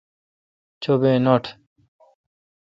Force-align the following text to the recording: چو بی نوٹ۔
چو 0.81 0.93
بی 1.01 1.11
نوٹ۔ 1.25 1.43